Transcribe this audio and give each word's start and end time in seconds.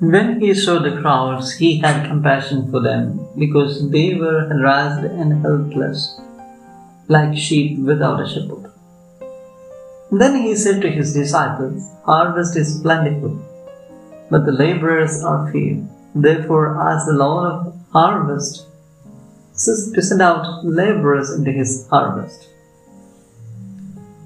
When 0.00 0.40
he 0.40 0.54
saw 0.54 0.78
the 0.78 0.98
crowds, 1.02 1.58
he 1.58 1.78
had 1.78 2.08
compassion 2.08 2.70
for 2.70 2.80
them 2.80 3.28
because 3.38 3.90
they 3.90 4.14
were 4.14 4.48
harassed 4.48 5.04
and 5.04 5.42
helpless, 5.42 6.18
like 7.08 7.36
sheep 7.36 7.78
without 7.80 8.18
a 8.18 8.26
shepherd. 8.26 8.72
Then 10.10 10.36
he 10.36 10.56
said 10.56 10.80
to 10.80 10.90
his 10.90 11.12
disciples, 11.12 11.86
Harvest 12.06 12.56
is 12.56 12.80
plentiful, 12.80 13.38
but 14.30 14.46
the 14.46 14.52
laborers 14.52 15.22
are 15.22 15.52
few. 15.52 15.86
Therefore, 16.14 16.80
ask 16.80 17.04
the 17.04 17.12
Lord 17.12 17.52
of 17.52 17.74
harvest 17.92 18.66
to 19.52 20.00
send 20.00 20.22
out 20.22 20.64
laborers 20.64 21.30
into 21.30 21.52
his 21.52 21.86
harvest. 21.88 22.48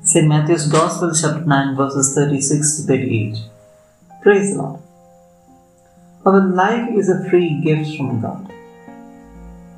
St. 0.04 0.29
Matthew's 0.29 0.68
Gospel, 0.68 1.12
chapter 1.20 1.45
9, 1.45 1.75
verses 1.75 2.14
36 2.14 2.77
to 2.77 2.82
38. 2.86 3.36
Praise 4.22 4.54
the 4.54 4.63
Lord. 4.63 4.81
Our 6.27 6.41
life 6.41 6.89
is 6.96 7.11
a 7.11 7.29
free 7.29 7.61
gift 7.61 7.99
from 7.99 8.23
God. 8.23 8.51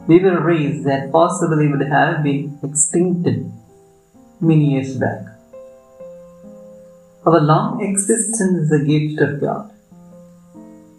We 0.07 0.21
were 0.21 0.41
raised 0.41 0.85
that 0.87 1.11
possibly 1.11 1.67
would 1.67 1.83
have 1.89 2.23
been 2.23 2.57
extincted 2.63 3.51
many 4.41 4.75
years 4.75 4.97
back. 4.97 5.27
Our 7.27 7.41
long 7.41 7.83
existence 7.83 8.59
is 8.61 8.71
a 8.71 8.85
gift 8.85 9.21
of 9.21 9.41
God. 9.41 9.73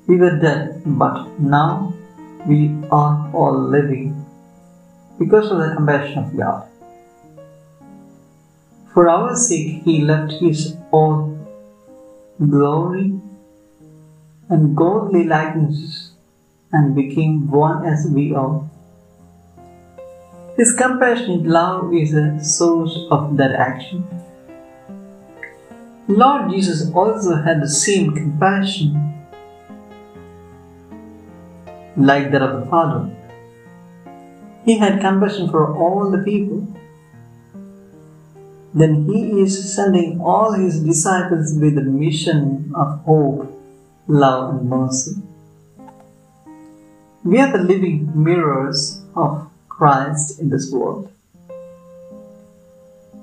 We 0.05 0.17
were 0.17 0.37
dead, 0.37 0.81
but 0.85 1.39
now 1.39 1.93
we 2.45 2.75
are 2.91 3.31
all 3.33 3.57
living 3.57 4.25
because 5.17 5.49
of 5.49 5.59
the 5.59 5.73
compassion 5.77 6.25
of 6.25 6.35
God. 6.35 6.67
For 8.93 9.07
our 9.07 9.33
sake, 9.37 9.83
He 9.85 10.01
left 10.01 10.33
His 10.41 10.75
own 10.91 11.47
glory 12.37 13.21
and 14.49 14.75
godly 14.75 15.23
likeness 15.25 16.11
and 16.71 16.95
became 16.95 17.49
one 17.49 17.85
as 17.85 18.07
we 18.07 18.33
are. 18.33 18.69
His 20.57 20.73
compassionate 20.73 21.45
love 21.45 21.93
is 21.93 22.13
a 22.13 22.43
source 22.43 22.97
of 23.11 23.37
that 23.37 23.51
action. 23.51 24.07
Lord 26.07 26.49
Jesus 26.51 26.89
also 26.93 27.35
had 27.35 27.61
the 27.61 27.69
same 27.69 28.15
compassion 28.15 29.07
like 31.97 32.31
that 32.31 32.41
of 32.41 32.61
the 32.61 32.69
Father. 32.69 33.09
He 34.65 34.77
had 34.77 35.01
compassion 35.01 35.49
for 35.49 35.75
all 35.75 36.09
the 36.11 36.19
people. 36.19 36.67
Then 38.73 39.05
he 39.05 39.41
is 39.41 39.73
sending 39.75 40.21
all 40.21 40.53
his 40.53 40.83
disciples 40.83 41.57
with 41.59 41.75
the 41.75 41.81
mission 41.81 42.71
of 42.75 42.99
hope, 43.01 43.56
love, 44.07 44.55
and 44.55 44.69
mercy. 44.69 45.15
We 47.23 47.39
are 47.39 47.51
the 47.51 47.63
living 47.63 48.11
mirrors 48.15 49.01
of 49.15 49.49
Christ 49.67 50.39
in 50.39 50.49
this 50.49 50.71
world. 50.71 51.11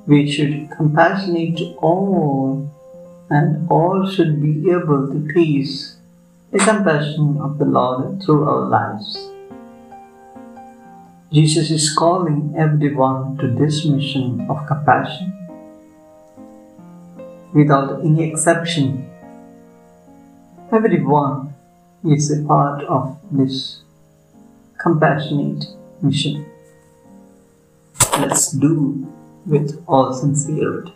We 0.07 0.31
should 0.31 0.71
compassionate 0.77 1.57
to 1.57 1.73
all, 1.81 2.71
and 3.31 3.67
all 3.71 4.07
should 4.07 4.43
be 4.43 4.71
able 4.71 5.09
to 5.09 5.33
taste 5.33 5.97
the 6.53 6.59
compassion 6.59 7.39
of 7.41 7.59
the 7.59 7.65
Lord 7.65 8.23
through 8.23 8.45
our 8.45 8.69
lives. 8.69 9.31
Jesus 11.33 11.71
is 11.71 11.93
calling 11.97 12.55
everyone 12.57 13.39
to 13.39 13.49
this 13.49 13.87
mission 13.87 14.47
of 14.51 14.67
compassion. 14.67 15.33
Without 17.55 18.05
any 18.05 18.31
exception, 18.31 19.11
Everyone 20.75 21.55
is 22.05 22.33
a 22.33 22.43
part 22.43 22.83
of 22.87 23.17
this 23.31 23.83
compassionate 24.83 25.67
mission. 26.03 26.45
Let's 28.19 28.51
do 28.51 29.07
with 29.47 29.81
all 29.87 30.13
sincerity. 30.13 30.93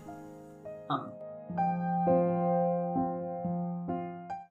Amen. 0.91 1.88